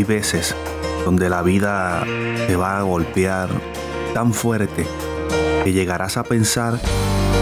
Hay 0.00 0.04
veces 0.04 0.56
donde 1.04 1.28
la 1.28 1.42
vida 1.42 2.02
te 2.46 2.56
va 2.56 2.78
a 2.78 2.82
golpear 2.82 3.50
tan 4.14 4.32
fuerte 4.32 4.86
que 5.62 5.74
llegarás 5.74 6.16
a 6.16 6.24
pensar 6.24 6.80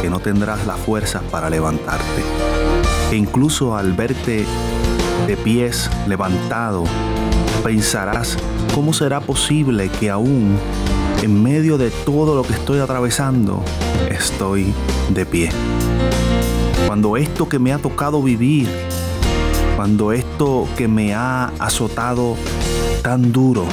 que 0.03 0.11
no 0.11 0.19
tendrás 0.19 0.67
la 0.67 0.75
fuerza 0.75 1.21
para 1.31 1.51
levantarte. 1.51 2.21
E 3.13 3.15
incluso 3.15 3.77
al 3.77 3.93
verte 3.93 4.45
de 5.29 5.37
pies 5.37 5.89
levantado, 6.09 6.83
pensarás 7.63 8.37
cómo 8.75 8.93
será 8.93 9.21
posible 9.21 9.89
que 9.89 10.11
aún 10.11 10.59
en 11.23 11.41
medio 11.41 11.79
de 11.79 11.93
todo 11.93 12.35
lo 12.35 12.43
que 12.43 12.55
estoy 12.55 12.81
atravesando, 12.81 13.63
estoy 14.11 14.75
de 15.11 15.25
pie. 15.25 15.51
Cuando 16.89 17.17
esto 17.17 17.49
que 17.49 17.61
me 17.61 17.73
ha 17.73 17.79
tocado 17.79 18.21
vivir, 18.21 18.69
cuando 19.79 20.11
esto 20.11 20.67
que 20.77 20.89
me 20.89 21.15
ha 21.15 21.53
azotado 21.61 22.35
tan 23.01 23.31
duro, 23.31 23.65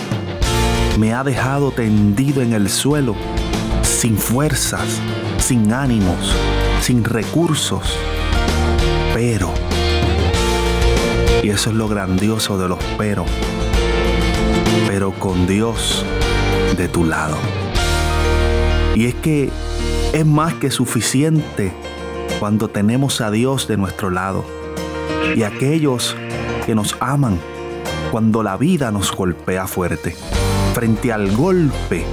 me 0.99 1.15
ha 1.15 1.23
dejado 1.23 1.71
tendido 1.71 2.43
en 2.43 2.53
el 2.53 2.69
suelo, 2.69 3.15
sin 3.81 4.15
fuerzas, 4.15 4.85
sin 5.39 5.73
ánimos, 5.73 6.31
sin 6.79 7.03
recursos. 7.03 7.97
Pero, 9.15 9.51
y 11.41 11.49
eso 11.49 11.71
es 11.71 11.75
lo 11.75 11.87
grandioso 11.87 12.59
de 12.59 12.69
los 12.69 12.77
pero, 12.99 13.25
pero 14.87 15.11
con 15.11 15.47
Dios 15.47 16.05
de 16.77 16.87
tu 16.87 17.03
lado. 17.03 17.37
Y 18.93 19.07
es 19.07 19.15
que 19.15 19.49
es 20.13 20.25
más 20.27 20.53
que 20.53 20.69
suficiente 20.69 21.73
cuando 22.39 22.67
tenemos 22.67 23.21
a 23.21 23.31
Dios 23.31 23.67
de 23.67 23.77
nuestro 23.77 24.11
lado 24.11 24.64
y 25.35 25.43
aquellos 25.43 26.15
que 26.65 26.73
nos 26.73 26.95
aman 27.01 27.37
cuando 28.11 28.41
la 28.41 28.55
vida 28.55 28.89
nos 28.91 29.11
golpea 29.11 29.67
fuerte. 29.67 30.15
Frente 30.73 31.11
al 31.11 31.35
golpe 31.35 32.05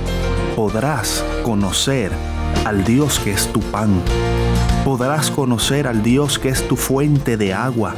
podrás 0.57 1.25
conocer 1.45 2.11
al 2.65 2.85
Dios 2.85 3.21
que 3.21 3.31
es 3.33 3.47
tu 3.53 3.61
pan. 3.61 4.03
Podrás 4.85 5.31
conocer 5.31 5.87
al 5.87 6.03
Dios 6.03 6.41
que 6.41 6.49
es 6.49 6.67
tu 6.67 6.77
fuente 6.77 7.37
de 7.37 7.55
agua. 7.55 7.95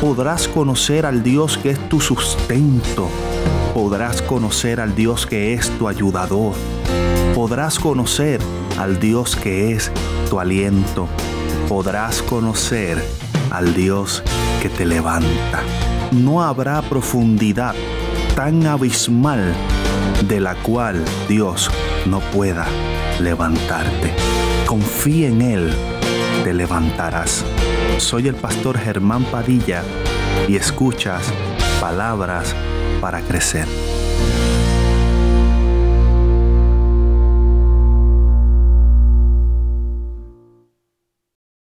Podrás 0.00 0.48
conocer 0.48 1.04
al 1.04 1.22
Dios 1.22 1.58
que 1.58 1.70
es 1.70 1.88
tu 1.90 2.00
sustento. 2.00 3.08
Podrás 3.74 4.22
conocer 4.22 4.80
al 4.80 4.94
Dios 4.94 5.26
que 5.26 5.52
es 5.52 5.68
tu 5.78 5.86
ayudador. 5.86 6.54
Podrás 7.34 7.78
conocer 7.78 8.40
al 8.78 8.98
Dios 8.98 9.36
que 9.36 9.72
es 9.72 9.92
tu 10.30 10.40
aliento. 10.40 11.08
Podrás 11.68 12.22
conocer 12.22 13.02
al 13.50 13.74
Dios 13.74 14.22
que 14.60 14.68
te 14.68 14.84
levanta. 14.84 15.62
No 16.12 16.42
habrá 16.42 16.82
profundidad 16.82 17.74
tan 18.34 18.66
abismal 18.66 19.54
de 20.28 20.40
la 20.40 20.54
cual 20.56 21.04
Dios 21.28 21.70
no 22.06 22.20
pueda 22.20 22.66
levantarte. 23.20 24.14
Confía 24.66 25.28
en 25.28 25.42
Él, 25.42 25.74
te 26.44 26.52
levantarás. 26.52 27.44
Soy 27.98 28.28
el 28.28 28.34
pastor 28.34 28.78
Germán 28.78 29.24
Padilla 29.24 29.82
y 30.48 30.56
escuchas 30.56 31.22
palabras 31.80 32.54
para 33.00 33.20
crecer. 33.20 33.66